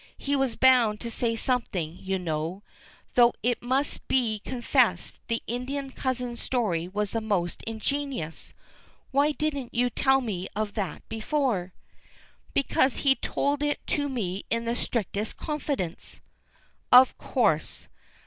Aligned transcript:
"He 0.17 0.35
was 0.35 0.55
bound 0.55 0.99
to 1.01 1.11
say 1.11 1.35
something, 1.35 1.95
you 1.95 2.17
know. 2.17 2.63
Though 3.13 3.33
it 3.43 3.61
must 3.61 4.07
be 4.07 4.39
confessed 4.39 5.19
the 5.27 5.43
Indian 5.45 5.91
cousin 5.91 6.35
story 6.37 6.87
was 6.87 7.11
the 7.11 7.21
more 7.21 7.47
ingenious. 7.67 8.51
Why 9.11 9.31
didn't 9.31 9.75
you 9.75 9.91
tell 9.91 10.19
me 10.19 10.47
of 10.55 10.73
that 10.73 11.07
before?" 11.07 11.75
"Because 12.55 12.95
he 13.05 13.13
told 13.13 13.61
it 13.61 13.85
to 13.85 14.09
me 14.09 14.43
in 14.49 14.65
the 14.65 14.75
strictest 14.75 15.37
confidence." 15.37 16.19
"Of 16.91 17.15
course. 17.19 17.87